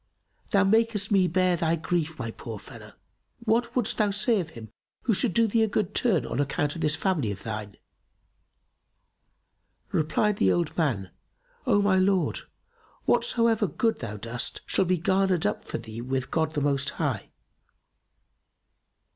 Thou 0.49 0.63
makest 0.63 1.11
me 1.11 1.27
bear 1.27 1.55
thy 1.55 1.75
grief 1.75 2.17
my 2.17 2.31
poor 2.31 2.57
fellow! 2.57 2.93
What 3.45 3.75
wouldst 3.75 3.99
thou 3.99 4.09
say 4.09 4.39
of 4.39 4.49
him 4.57 4.71
who 5.03 5.13
should 5.13 5.31
do 5.31 5.45
thee 5.45 5.61
a 5.61 5.67
good 5.67 5.93
turn, 5.93 6.25
on 6.25 6.39
account 6.39 6.73
of 6.73 6.81
this 6.81 6.95
family 6.95 7.29
of 7.31 7.43
thine?" 7.43 7.75
Replied 9.91 10.37
the 10.37 10.51
old 10.51 10.75
man, 10.75 11.11
"O 11.67 11.83
my 11.83 11.97
lord, 11.99 12.39
whatsoever 13.05 13.67
good 13.67 13.99
thou 13.99 14.17
dost 14.17 14.61
shall 14.65 14.85
be 14.85 14.97
garnered 14.97 15.45
up 15.45 15.63
for 15.63 15.77
thee 15.77 16.01
with 16.01 16.31
God 16.31 16.55
the 16.55 16.61
Most 16.61 16.89
High!" 16.97 17.29